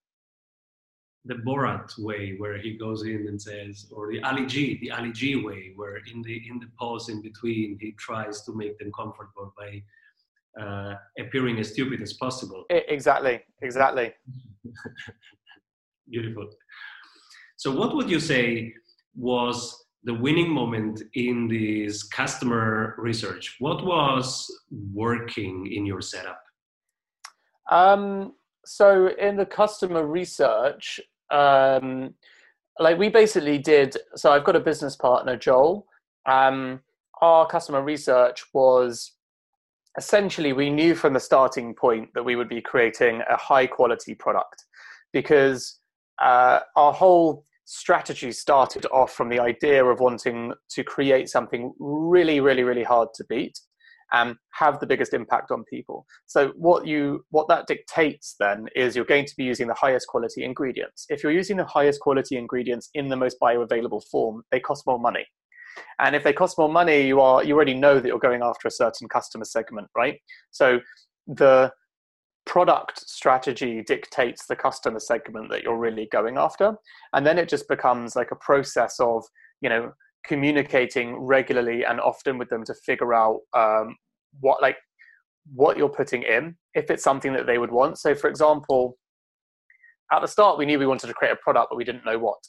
the 1.26 1.34
Borat 1.34 1.98
way, 1.98 2.34
where 2.38 2.58
he 2.58 2.76
goes 2.78 3.02
in 3.02 3.26
and 3.28 3.40
says, 3.40 3.86
or 3.92 4.10
the 4.10 4.22
Ali 4.22 4.46
G, 4.46 4.78
the 4.80 4.90
Ali 4.90 5.12
G 5.12 5.36
way, 5.36 5.72
where 5.76 5.98
in 6.12 6.22
the 6.22 6.42
in 6.48 6.58
the 6.58 6.68
pause 6.78 7.08
in 7.08 7.20
between 7.22 7.78
he 7.80 7.92
tries 7.92 8.42
to 8.42 8.52
make 8.54 8.78
them 8.78 8.90
comfortable 8.92 9.52
by 9.58 9.82
uh, 10.60 10.94
appearing 11.18 11.58
as 11.58 11.70
stupid 11.70 12.00
as 12.02 12.14
possible. 12.14 12.64
Exactly, 12.70 13.40
exactly. 13.62 14.12
Beautiful. 16.10 16.48
So, 17.60 17.70
what 17.70 17.94
would 17.94 18.08
you 18.08 18.20
say 18.20 18.72
was 19.14 19.84
the 20.04 20.14
winning 20.14 20.48
moment 20.48 21.02
in 21.12 21.46
this 21.46 22.02
customer 22.02 22.94
research? 22.96 23.56
What 23.58 23.84
was 23.84 24.50
working 24.94 25.70
in 25.70 25.84
your 25.84 26.00
setup? 26.00 26.42
Um, 27.70 28.32
so, 28.64 29.08
in 29.08 29.36
the 29.36 29.44
customer 29.44 30.06
research, 30.06 31.00
um, 31.30 32.14
like 32.78 32.96
we 32.96 33.10
basically 33.10 33.58
did. 33.58 33.94
So, 34.16 34.32
I've 34.32 34.44
got 34.44 34.56
a 34.56 34.60
business 34.60 34.96
partner, 34.96 35.36
Joel. 35.36 35.86
Um, 36.24 36.80
our 37.20 37.46
customer 37.46 37.82
research 37.82 38.42
was 38.54 39.12
essentially 39.98 40.54
we 40.54 40.70
knew 40.70 40.94
from 40.94 41.12
the 41.12 41.20
starting 41.20 41.74
point 41.74 42.08
that 42.14 42.24
we 42.24 42.36
would 42.36 42.48
be 42.48 42.62
creating 42.62 43.20
a 43.28 43.36
high 43.36 43.66
quality 43.66 44.14
product 44.14 44.64
because 45.12 45.80
uh, 46.22 46.60
our 46.74 46.94
whole 46.94 47.44
strategy 47.70 48.32
started 48.32 48.84
off 48.86 49.12
from 49.12 49.28
the 49.28 49.38
idea 49.38 49.84
of 49.84 50.00
wanting 50.00 50.52
to 50.68 50.82
create 50.82 51.28
something 51.28 51.72
really, 51.78 52.40
really, 52.40 52.64
really 52.64 52.82
hard 52.82 53.08
to 53.14 53.24
beat 53.28 53.56
and 54.12 54.34
have 54.54 54.80
the 54.80 54.86
biggest 54.86 55.14
impact 55.14 55.52
on 55.52 55.62
people. 55.70 56.04
So 56.26 56.48
what 56.56 56.84
you 56.84 57.24
what 57.30 57.46
that 57.46 57.68
dictates 57.68 58.34
then 58.40 58.66
is 58.74 58.96
you're 58.96 59.04
going 59.04 59.24
to 59.24 59.34
be 59.36 59.44
using 59.44 59.68
the 59.68 59.74
highest 59.74 60.08
quality 60.08 60.42
ingredients. 60.42 61.06
If 61.10 61.22
you're 61.22 61.30
using 61.30 61.58
the 61.58 61.64
highest 61.64 62.00
quality 62.00 62.36
ingredients 62.36 62.90
in 62.94 63.08
the 63.08 63.16
most 63.16 63.36
bioavailable 63.40 64.02
form, 64.10 64.42
they 64.50 64.58
cost 64.58 64.84
more 64.84 64.98
money. 64.98 65.24
And 66.00 66.16
if 66.16 66.24
they 66.24 66.32
cost 66.32 66.58
more 66.58 66.68
money, 66.68 67.06
you 67.06 67.20
are 67.20 67.44
you 67.44 67.54
already 67.54 67.74
know 67.74 68.00
that 68.00 68.08
you're 68.08 68.18
going 68.18 68.42
after 68.42 68.66
a 68.66 68.72
certain 68.72 69.08
customer 69.08 69.44
segment, 69.44 69.86
right? 69.96 70.18
So 70.50 70.80
the 71.28 71.70
product 72.50 73.08
strategy 73.08 73.80
dictates 73.80 74.46
the 74.46 74.56
customer 74.56 74.98
segment 74.98 75.48
that 75.48 75.62
you're 75.62 75.78
really 75.78 76.08
going 76.10 76.36
after. 76.36 76.74
And 77.12 77.24
then 77.24 77.38
it 77.38 77.48
just 77.48 77.68
becomes 77.68 78.16
like 78.16 78.32
a 78.32 78.36
process 78.36 78.98
of 78.98 79.24
you 79.60 79.68
know 79.68 79.92
communicating 80.26 81.16
regularly 81.16 81.84
and 81.84 82.00
often 82.00 82.38
with 82.38 82.50
them 82.50 82.64
to 82.64 82.74
figure 82.74 83.14
out 83.14 83.38
um, 83.56 83.96
what 84.40 84.60
like 84.60 84.76
what 85.54 85.78
you're 85.78 85.88
putting 85.88 86.24
in 86.24 86.56
if 86.74 86.90
it's 86.90 87.04
something 87.04 87.32
that 87.34 87.46
they 87.46 87.58
would 87.58 87.70
want. 87.70 87.98
So 87.98 88.16
for 88.16 88.28
example 88.28 88.98
at 90.10 90.20
the 90.20 90.26
start 90.26 90.58
we 90.58 90.66
knew 90.66 90.80
we 90.80 90.86
wanted 90.88 91.06
to 91.06 91.14
create 91.14 91.32
a 91.32 91.36
product 91.36 91.68
but 91.70 91.76
we 91.76 91.84
didn't 91.84 92.04
know 92.04 92.18
what. 92.18 92.40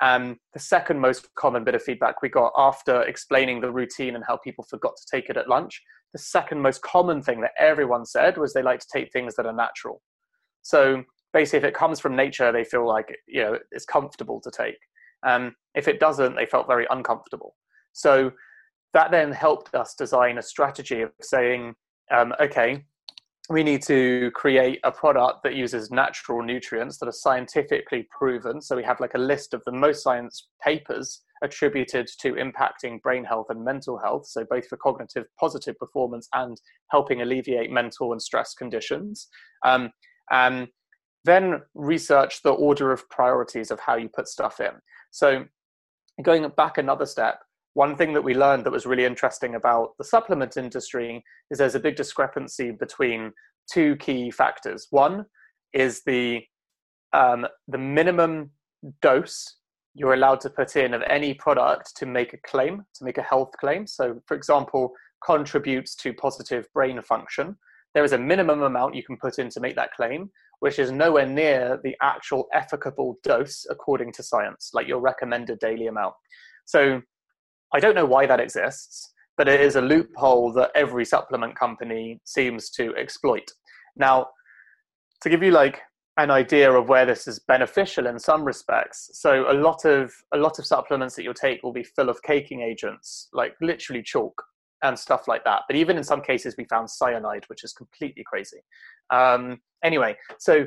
Um, 0.00 0.38
the 0.54 0.60
second 0.60 0.98
most 0.98 1.28
common 1.34 1.62
bit 1.62 1.74
of 1.74 1.82
feedback 1.82 2.22
we 2.22 2.30
got 2.30 2.52
after 2.56 3.02
explaining 3.02 3.60
the 3.60 3.70
routine 3.70 4.16
and 4.16 4.24
how 4.26 4.38
people 4.38 4.64
forgot 4.64 4.94
to 4.96 5.06
take 5.14 5.28
it 5.28 5.36
at 5.36 5.48
lunch 5.48 5.82
the 6.12 6.18
second 6.18 6.60
most 6.60 6.82
common 6.82 7.22
thing 7.22 7.40
that 7.40 7.52
everyone 7.58 8.04
said 8.04 8.36
was 8.36 8.52
they 8.52 8.62
like 8.62 8.80
to 8.80 8.86
take 8.92 9.12
things 9.12 9.34
that 9.36 9.46
are 9.46 9.52
natural. 9.52 10.02
So 10.62 11.02
basically, 11.32 11.58
if 11.58 11.64
it 11.64 11.74
comes 11.74 12.00
from 12.00 12.16
nature, 12.16 12.52
they 12.52 12.64
feel 12.64 12.86
like 12.86 13.14
you 13.26 13.42
know 13.42 13.58
it's 13.70 13.84
comfortable 13.84 14.40
to 14.40 14.50
take. 14.50 14.78
Um, 15.26 15.54
if 15.74 15.88
it 15.88 16.00
doesn't, 16.00 16.36
they 16.36 16.46
felt 16.46 16.66
very 16.66 16.86
uncomfortable. 16.90 17.54
So 17.92 18.32
that 18.92 19.10
then 19.10 19.32
helped 19.32 19.74
us 19.74 19.94
design 19.94 20.38
a 20.38 20.42
strategy 20.42 21.00
of 21.00 21.10
saying, 21.20 21.74
um, 22.10 22.34
okay, 22.40 22.84
we 23.48 23.62
need 23.62 23.82
to 23.82 24.30
create 24.32 24.80
a 24.84 24.92
product 24.92 25.42
that 25.42 25.54
uses 25.54 25.90
natural 25.90 26.42
nutrients 26.42 26.98
that 26.98 27.08
are 27.08 27.12
scientifically 27.12 28.06
proven. 28.16 28.60
So 28.60 28.76
we 28.76 28.84
have 28.84 29.00
like 29.00 29.14
a 29.14 29.18
list 29.18 29.54
of 29.54 29.62
the 29.64 29.72
most 29.72 30.02
science 30.02 30.48
papers 30.62 31.22
attributed 31.42 32.08
to 32.20 32.34
impacting 32.34 33.02
brain 33.02 33.24
health 33.24 33.46
and 33.50 33.64
mental 33.64 33.98
health, 33.98 34.26
so 34.26 34.44
both 34.48 34.66
for 34.68 34.76
cognitive 34.76 35.26
positive 35.38 35.78
performance 35.78 36.28
and 36.34 36.60
helping 36.90 37.22
alleviate 37.22 37.70
mental 37.70 38.12
and 38.12 38.22
stress 38.22 38.54
conditions. 38.54 39.28
Um, 39.64 39.90
and 40.30 40.68
then 41.24 41.60
research 41.74 42.42
the 42.42 42.50
order 42.50 42.92
of 42.92 43.08
priorities 43.10 43.70
of 43.70 43.80
how 43.80 43.96
you 43.96 44.08
put 44.08 44.28
stuff 44.28 44.60
in. 44.60 44.72
So, 45.10 45.44
going 46.22 46.48
back 46.56 46.78
another 46.78 47.06
step, 47.06 47.38
one 47.74 47.96
thing 47.96 48.12
that 48.14 48.22
we 48.22 48.34
learned 48.34 48.64
that 48.64 48.72
was 48.72 48.86
really 48.86 49.04
interesting 49.04 49.54
about 49.54 49.90
the 49.98 50.04
supplement 50.04 50.56
industry 50.56 51.24
is 51.50 51.58
there's 51.58 51.74
a 51.74 51.80
big 51.80 51.96
discrepancy 51.96 52.70
between 52.70 53.32
two 53.72 53.96
key 53.96 54.30
factors. 54.30 54.88
One 54.90 55.26
is 55.72 56.02
the 56.04 56.42
um, 57.12 57.46
the 57.68 57.78
minimum 57.78 58.50
dose 59.00 59.56
you're 59.94 60.14
allowed 60.14 60.40
to 60.40 60.50
put 60.50 60.76
in 60.76 60.94
of 60.94 61.02
any 61.08 61.34
product 61.34 61.96
to 61.96 62.06
make 62.06 62.32
a 62.32 62.38
claim, 62.38 62.82
to 62.94 63.04
make 63.04 63.18
a 63.18 63.22
health 63.22 63.50
claim. 63.60 63.86
So, 63.86 64.20
for 64.26 64.36
example, 64.36 64.92
contributes 65.24 65.94
to 65.96 66.12
positive 66.14 66.66
brain 66.72 67.00
function. 67.02 67.56
There 67.94 68.04
is 68.04 68.12
a 68.12 68.18
minimum 68.18 68.62
amount 68.62 68.94
you 68.94 69.02
can 69.02 69.18
put 69.18 69.38
in 69.38 69.50
to 69.50 69.60
make 69.60 69.76
that 69.76 69.92
claim, 69.92 70.30
which 70.60 70.78
is 70.78 70.90
nowhere 70.90 71.26
near 71.26 71.78
the 71.84 71.94
actual 72.00 72.46
efficable 72.54 73.16
dose 73.22 73.66
according 73.68 74.12
to 74.12 74.22
science, 74.22 74.70
like 74.72 74.88
your 74.88 75.00
recommended 75.00 75.58
daily 75.58 75.88
amount. 75.88 76.14
So, 76.64 77.02
I 77.74 77.80
don't 77.80 77.94
know 77.94 78.06
why 78.06 78.26
that 78.26 78.40
exists, 78.40 79.12
but 79.36 79.48
it 79.48 79.60
is 79.60 79.76
a 79.76 79.82
loophole 79.82 80.52
that 80.54 80.70
every 80.74 81.04
supplement 81.04 81.58
company 81.58 82.20
seems 82.24 82.70
to 82.70 82.94
exploit. 82.96 83.50
Now, 83.96 84.28
to 85.22 85.30
give 85.30 85.42
you 85.42 85.52
like 85.52 85.80
an 86.18 86.30
idea 86.30 86.70
of 86.70 86.88
where 86.88 87.06
this 87.06 87.26
is 87.26 87.38
beneficial 87.38 88.06
in 88.06 88.18
some 88.18 88.44
respects. 88.44 89.10
So 89.14 89.50
a 89.50 89.54
lot 89.54 89.84
of 89.84 90.12
a 90.32 90.36
lot 90.36 90.58
of 90.58 90.66
supplements 90.66 91.16
that 91.16 91.22
you'll 91.22 91.34
take 91.34 91.62
will 91.62 91.72
be 91.72 91.84
full 91.84 92.08
of 92.08 92.22
caking 92.22 92.60
agents, 92.60 93.28
like 93.32 93.54
literally 93.60 94.02
chalk 94.02 94.42
and 94.82 94.98
stuff 94.98 95.26
like 95.26 95.44
that. 95.44 95.62
But 95.68 95.76
even 95.76 95.96
in 95.96 96.04
some 96.04 96.20
cases, 96.20 96.54
we 96.58 96.64
found 96.64 96.90
cyanide, 96.90 97.44
which 97.48 97.64
is 97.64 97.72
completely 97.72 98.24
crazy. 98.24 98.62
Um, 99.10 99.60
anyway, 99.82 100.16
so 100.38 100.66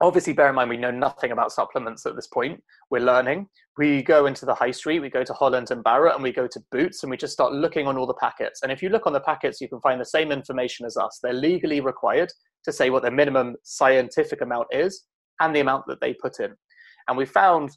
obviously 0.00 0.32
bear 0.32 0.48
in 0.48 0.54
mind 0.54 0.70
we 0.70 0.76
know 0.76 0.90
nothing 0.90 1.32
about 1.32 1.52
supplements 1.52 2.06
at 2.06 2.14
this 2.14 2.28
point. 2.28 2.62
We're 2.90 3.00
learning. 3.00 3.48
We 3.76 4.02
go 4.02 4.26
into 4.26 4.46
the 4.46 4.54
high 4.54 4.70
street 4.70 5.00
we 5.00 5.10
go 5.10 5.24
to 5.24 5.32
holland 5.32 5.70
and 5.70 5.82
barrett 5.82 6.14
and 6.14 6.22
we 6.22 6.32
go 6.32 6.46
to 6.46 6.60
boots 6.70 7.02
and 7.02 7.10
we 7.10 7.16
just 7.16 7.32
start 7.32 7.52
looking 7.52 7.86
on 7.86 7.96
all 7.96 8.06
the 8.06 8.14
packets. 8.14 8.62
And 8.62 8.70
if 8.70 8.82
you 8.82 8.88
look 8.88 9.06
on 9.06 9.12
the 9.12 9.20
packets 9.20 9.60
you 9.60 9.68
can 9.68 9.80
find 9.80 10.00
the 10.00 10.04
same 10.06 10.32
information 10.32 10.86
as 10.86 10.96
us. 10.96 11.18
They're 11.22 11.32
legally 11.32 11.80
required 11.80 12.32
to 12.64 12.72
say 12.72 12.90
what 12.90 13.02
the 13.02 13.10
minimum 13.10 13.56
scientific 13.62 14.40
amount 14.40 14.68
is 14.70 15.04
and 15.40 15.54
the 15.54 15.60
amount 15.60 15.84
that 15.86 16.00
they 16.00 16.14
put 16.14 16.40
in. 16.40 16.54
And 17.08 17.16
we 17.16 17.24
found 17.24 17.70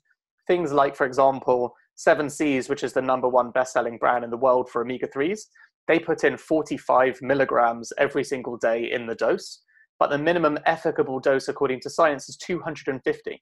things 0.48 0.74
like, 0.74 0.96
for 0.96 1.06
example, 1.06 1.74
Seven 1.96 2.30
Seas, 2.30 2.68
which 2.68 2.84
is 2.84 2.94
the 2.94 3.02
number 3.02 3.28
one 3.28 3.52
best-selling 3.52 3.98
brand 3.98 4.24
in 4.24 4.30
the 4.30 4.38
world 4.38 4.70
for 4.70 4.82
omega-3s, 4.82 5.42
they 5.88 6.00
put 6.00 6.24
in 6.24 6.38
45 6.38 7.22
milligrams 7.22 7.92
every 7.98 8.24
single 8.24 8.58
day 8.58 8.92
in 8.92 9.06
the 9.06 9.16
dose, 9.16 9.62
but 10.02 10.10
the 10.10 10.18
minimum 10.18 10.58
efficable 10.66 11.22
dose 11.22 11.48
according 11.48 11.80
to 11.80 11.88
science 11.88 12.28
is 12.28 12.36
250. 12.38 13.40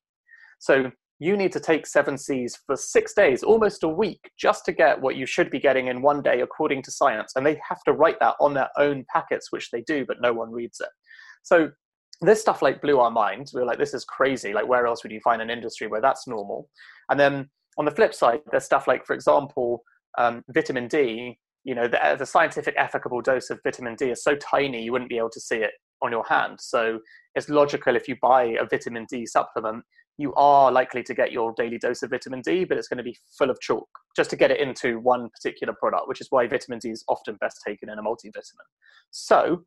So 0.59 0.91
you 1.17 1.37
need 1.37 1.53
to 1.53 1.59
take 1.61 1.87
Seven 1.87 2.17
Seas 2.17 2.59
for 2.65 2.75
six 2.75 3.13
days, 3.13 3.43
almost 3.43 3.83
a 3.83 3.87
week, 3.87 4.19
just 4.37 4.65
to 4.65 4.73
get 4.73 4.99
what 4.99 5.15
you 5.15 5.25
should 5.25 5.49
be 5.49 5.59
getting 5.61 5.87
in 5.87 6.01
one 6.01 6.21
day 6.21 6.41
according 6.41 6.83
to 6.83 6.91
science. 6.91 7.31
And 7.37 7.45
they 7.45 7.61
have 7.65 7.81
to 7.85 7.93
write 7.93 8.19
that 8.19 8.35
on 8.41 8.53
their 8.53 8.67
own 8.77 9.05
packets, 9.09 9.53
which 9.53 9.71
they 9.71 9.83
do, 9.83 10.05
but 10.05 10.17
no 10.19 10.33
one 10.33 10.51
reads 10.51 10.81
it. 10.81 10.89
So 11.43 11.69
this 12.19 12.41
stuff 12.41 12.61
like 12.61 12.81
blew 12.81 12.99
our 12.99 13.09
minds. 13.09 13.53
We 13.53 13.61
were 13.61 13.65
like, 13.65 13.79
this 13.79 13.93
is 13.93 14.03
crazy. 14.03 14.51
Like, 14.51 14.67
where 14.67 14.85
else 14.85 15.01
would 15.03 15.13
you 15.13 15.21
find 15.21 15.41
an 15.41 15.49
industry 15.49 15.87
where 15.87 16.01
that's 16.01 16.27
normal? 16.27 16.69
And 17.09 17.17
then 17.17 17.49
on 17.77 17.85
the 17.85 17.91
flip 17.91 18.13
side, 18.13 18.41
there's 18.51 18.65
stuff 18.65 18.85
like, 18.85 19.05
for 19.05 19.13
example, 19.13 19.81
um, 20.17 20.43
vitamin 20.49 20.89
D. 20.89 21.39
You 21.63 21.75
know, 21.75 21.87
the, 21.87 22.17
the 22.19 22.25
scientific 22.25 22.75
efficable 22.75 23.23
dose 23.23 23.49
of 23.49 23.61
vitamin 23.63 23.95
D 23.95 24.09
is 24.09 24.25
so 24.25 24.35
tiny 24.35 24.83
you 24.83 24.91
wouldn't 24.91 25.09
be 25.09 25.19
able 25.19 25.29
to 25.29 25.39
see 25.39 25.59
it 25.59 25.71
on 26.01 26.11
your 26.11 26.25
hand. 26.25 26.59
So 26.59 26.99
it's 27.35 27.49
logical 27.49 27.95
if 27.95 28.07
you 28.07 28.15
buy 28.21 28.43
a 28.59 28.65
vitamin 28.65 29.05
D 29.09 29.25
supplement, 29.25 29.83
you 30.17 30.33
are 30.33 30.71
likely 30.71 31.01
to 31.03 31.13
get 31.13 31.31
your 31.31 31.53
daily 31.55 31.77
dose 31.77 32.03
of 32.03 32.09
vitamin 32.09 32.41
D, 32.41 32.65
but 32.65 32.77
it's 32.77 32.89
going 32.89 32.97
to 32.97 33.03
be 33.03 33.17
full 33.37 33.49
of 33.49 33.59
chalk 33.61 33.87
just 34.15 34.29
to 34.31 34.35
get 34.35 34.51
it 34.51 34.59
into 34.59 34.99
one 34.99 35.29
particular 35.29 35.73
product, 35.73 36.07
which 36.07 36.19
is 36.19 36.27
why 36.29 36.45
vitamin 36.45 36.79
D 36.79 36.89
is 36.89 37.05
often 37.07 37.35
best 37.39 37.61
taken 37.65 37.89
in 37.89 37.99
a 37.99 38.03
multivitamin. 38.03 38.67
So 39.11 39.63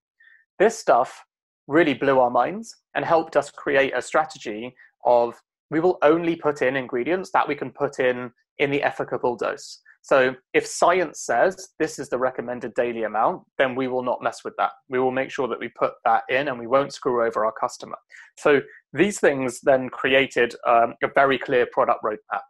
this 0.58 0.78
stuff 0.78 1.24
really 1.68 1.94
blew 1.94 2.18
our 2.18 2.30
minds 2.30 2.76
and 2.94 3.04
helped 3.04 3.36
us 3.36 3.50
create 3.50 3.96
a 3.96 4.02
strategy 4.02 4.74
of 5.04 5.34
we 5.70 5.80
will 5.80 5.96
only 6.02 6.36
put 6.36 6.60
in 6.60 6.76
ingredients 6.76 7.30
that 7.32 7.48
we 7.48 7.54
can 7.54 7.70
put 7.70 7.98
in 7.98 8.30
in 8.58 8.70
the 8.70 8.80
efficable 8.80 9.38
dose. 9.38 9.80
So 10.02 10.34
if 10.52 10.66
science 10.66 11.20
says 11.20 11.68
this 11.78 12.00
is 12.00 12.08
the 12.08 12.18
recommended 12.18 12.74
daily 12.74 13.04
amount, 13.04 13.42
then 13.56 13.76
we 13.76 13.86
will 13.86 14.02
not 14.02 14.20
mess 14.20 14.40
with 14.44 14.54
that. 14.58 14.72
We 14.88 14.98
will 14.98 15.12
make 15.12 15.30
sure 15.30 15.46
that 15.46 15.60
we 15.60 15.68
put 15.78 15.92
that 16.04 16.24
in 16.28 16.48
and 16.48 16.58
we 16.58 16.66
won't 16.66 16.92
screw 16.92 17.24
over 17.24 17.44
our 17.44 17.52
customer. 17.52 17.96
So 18.36 18.60
these 18.92 19.20
things 19.20 19.60
then 19.60 19.88
created 19.88 20.56
um, 20.66 20.94
a 21.04 21.08
very 21.14 21.38
clear 21.38 21.66
product 21.70 22.02
roadmap. 22.04 22.40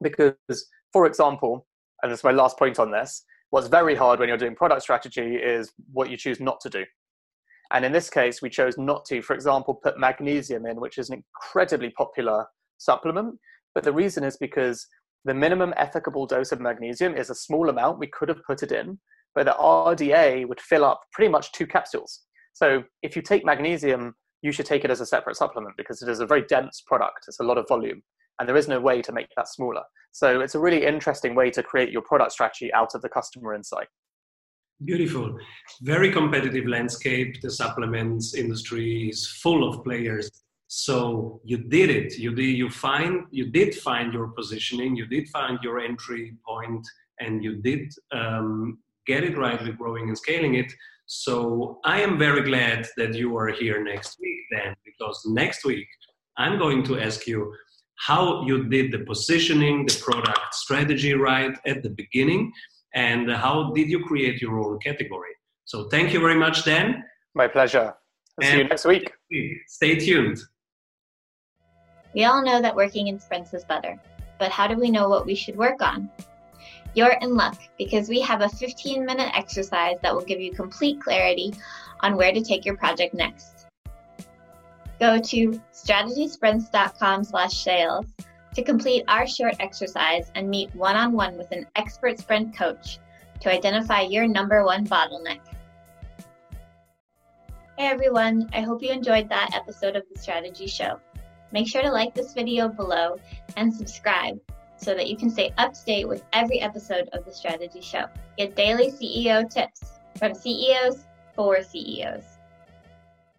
Because, 0.00 0.34
for 0.92 1.06
example, 1.06 1.66
and 2.02 2.12
this 2.12 2.20
is 2.20 2.24
my 2.24 2.30
last 2.30 2.56
point 2.56 2.78
on 2.78 2.92
this, 2.92 3.24
what's 3.50 3.66
very 3.66 3.96
hard 3.96 4.20
when 4.20 4.28
you're 4.28 4.38
doing 4.38 4.54
product 4.54 4.82
strategy 4.82 5.34
is 5.34 5.72
what 5.92 6.10
you 6.10 6.16
choose 6.16 6.38
not 6.38 6.60
to 6.60 6.70
do. 6.70 6.84
And 7.72 7.84
in 7.84 7.90
this 7.90 8.08
case, 8.08 8.40
we 8.40 8.50
chose 8.50 8.78
not 8.78 9.04
to, 9.06 9.20
for 9.20 9.34
example, 9.34 9.74
put 9.74 9.98
magnesium 9.98 10.64
in, 10.64 10.80
which 10.80 10.96
is 10.96 11.10
an 11.10 11.22
incredibly 11.22 11.90
popular 11.90 12.46
supplement. 12.78 13.34
But 13.74 13.82
the 13.84 13.92
reason 13.92 14.24
is 14.24 14.36
because 14.36 14.86
the 15.24 15.34
minimum 15.34 15.74
ethicable 15.76 16.28
dose 16.28 16.52
of 16.52 16.60
magnesium 16.60 17.16
is 17.16 17.30
a 17.30 17.34
small 17.34 17.68
amount. 17.68 17.98
We 17.98 18.06
could 18.06 18.28
have 18.28 18.42
put 18.46 18.62
it 18.62 18.72
in, 18.72 18.98
but 19.34 19.46
the 19.46 19.56
RDA 19.58 20.48
would 20.48 20.60
fill 20.60 20.84
up 20.84 21.00
pretty 21.12 21.30
much 21.30 21.52
two 21.52 21.66
capsules. 21.66 22.22
So 22.52 22.82
if 23.02 23.14
you 23.14 23.22
take 23.22 23.44
magnesium, 23.44 24.14
you 24.42 24.52
should 24.52 24.66
take 24.66 24.84
it 24.84 24.90
as 24.90 25.00
a 25.00 25.06
separate 25.06 25.36
supplement 25.36 25.76
because 25.76 26.02
it 26.02 26.08
is 26.08 26.20
a 26.20 26.26
very 26.26 26.42
dense 26.42 26.82
product. 26.86 27.24
It's 27.26 27.40
a 27.40 27.44
lot 27.44 27.58
of 27.58 27.68
volume, 27.68 28.02
and 28.38 28.48
there 28.48 28.56
is 28.56 28.68
no 28.68 28.80
way 28.80 29.02
to 29.02 29.12
make 29.12 29.28
that 29.36 29.48
smaller. 29.48 29.82
So 30.12 30.40
it's 30.40 30.54
a 30.54 30.60
really 30.60 30.84
interesting 30.84 31.34
way 31.34 31.50
to 31.50 31.62
create 31.62 31.90
your 31.90 32.02
product 32.02 32.32
strategy 32.32 32.72
out 32.72 32.94
of 32.94 33.02
the 33.02 33.08
customer 33.08 33.54
insight. 33.54 33.88
Beautiful. 34.84 35.36
Very 35.82 36.12
competitive 36.12 36.66
landscape. 36.66 37.40
The 37.42 37.50
supplements 37.50 38.34
industry 38.34 39.08
is 39.08 39.26
full 39.26 39.68
of 39.68 39.82
players. 39.82 40.30
So 40.68 41.40
you 41.44 41.56
did 41.56 41.88
it. 41.90 42.18
You 42.18 42.34
did 42.34 42.42
you 42.42 42.68
find 42.68 43.24
you 43.30 43.46
did 43.50 43.74
find 43.74 44.12
your 44.12 44.28
positioning, 44.28 44.96
you 44.96 45.06
did 45.06 45.28
find 45.28 45.58
your 45.62 45.80
entry 45.80 46.36
point, 46.46 46.86
and 47.20 47.42
you 47.42 47.56
did 47.62 47.90
um, 48.12 48.78
get 49.06 49.24
it 49.24 49.36
right 49.38 49.60
with 49.62 49.78
growing 49.78 50.08
and 50.08 50.16
scaling 50.16 50.54
it. 50.54 50.70
So 51.06 51.80
I 51.84 52.02
am 52.02 52.18
very 52.18 52.42
glad 52.42 52.86
that 52.98 53.14
you 53.14 53.34
are 53.38 53.48
here 53.48 53.82
next 53.82 54.20
week 54.20 54.40
then, 54.50 54.76
because 54.84 55.22
next 55.24 55.64
week 55.64 55.88
I'm 56.36 56.58
going 56.58 56.82
to 56.84 57.00
ask 57.00 57.26
you 57.26 57.50
how 57.96 58.44
you 58.46 58.64
did 58.64 58.92
the 58.92 59.00
positioning, 59.06 59.86
the 59.86 59.98
product 60.04 60.54
strategy 60.54 61.14
right 61.14 61.56
at 61.66 61.82
the 61.82 61.90
beginning, 61.90 62.52
and 62.94 63.30
how 63.32 63.72
did 63.72 63.88
you 63.88 64.04
create 64.04 64.42
your 64.42 64.60
own 64.60 64.78
category. 64.80 65.34
So 65.64 65.88
thank 65.88 66.12
you 66.12 66.20
very 66.20 66.36
much, 66.36 66.64
Dan. 66.66 67.02
My 67.34 67.48
pleasure. 67.48 67.94
See 68.42 68.58
you 68.58 68.64
next 68.64 68.84
week. 68.84 69.10
Stay 69.66 69.96
tuned. 69.96 70.38
We 72.14 72.24
all 72.24 72.42
know 72.42 72.60
that 72.60 72.74
working 72.74 73.08
in 73.08 73.18
sprints 73.18 73.54
is 73.54 73.64
better, 73.64 73.98
but 74.38 74.50
how 74.50 74.66
do 74.66 74.76
we 74.76 74.90
know 74.90 75.08
what 75.08 75.26
we 75.26 75.34
should 75.34 75.56
work 75.56 75.82
on? 75.82 76.10
You're 76.94 77.18
in 77.20 77.34
luck 77.34 77.58
because 77.78 78.08
we 78.08 78.20
have 78.22 78.40
a 78.40 78.48
15 78.48 79.04
minute 79.04 79.30
exercise 79.34 79.96
that 80.02 80.14
will 80.14 80.24
give 80.24 80.40
you 80.40 80.52
complete 80.52 81.00
clarity 81.00 81.52
on 82.00 82.16
where 82.16 82.32
to 82.32 82.42
take 82.42 82.64
your 82.64 82.76
project 82.76 83.14
next. 83.14 83.66
Go 84.98 85.20
to 85.20 85.60
strategysprints.com 85.72 87.24
slash 87.24 87.62
sales 87.62 88.06
to 88.54 88.62
complete 88.62 89.04
our 89.06 89.26
short 89.26 89.54
exercise 89.60 90.32
and 90.34 90.48
meet 90.48 90.74
one-on-one 90.74 91.36
with 91.36 91.52
an 91.52 91.66
expert 91.76 92.18
sprint 92.18 92.56
coach 92.56 92.98
to 93.40 93.52
identify 93.52 94.00
your 94.00 94.26
number 94.26 94.64
one 94.64 94.84
bottleneck. 94.84 95.40
Hey 97.76 97.86
everyone, 97.86 98.50
I 98.52 98.62
hope 98.62 98.82
you 98.82 98.90
enjoyed 98.90 99.28
that 99.28 99.50
episode 99.54 99.94
of 99.94 100.02
the 100.12 100.20
Strategy 100.20 100.66
Show. 100.66 100.98
Make 101.52 101.68
sure 101.68 101.82
to 101.82 101.90
like 101.90 102.14
this 102.14 102.34
video 102.34 102.68
below 102.68 103.16
and 103.56 103.72
subscribe 103.72 104.38
so 104.76 104.94
that 104.94 105.08
you 105.08 105.16
can 105.16 105.30
stay 105.30 105.52
up 105.58 105.72
to 105.72 105.84
date 105.84 106.08
with 106.08 106.24
every 106.32 106.60
episode 106.60 107.08
of 107.12 107.24
the 107.24 107.32
Strategy 107.32 107.80
Show. 107.80 108.04
Get 108.36 108.54
daily 108.54 108.90
CEO 108.90 109.48
tips 109.48 109.98
from 110.18 110.34
CEOs 110.34 111.04
for 111.34 111.62
CEOs. 111.62 112.37